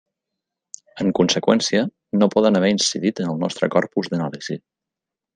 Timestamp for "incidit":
2.75-3.21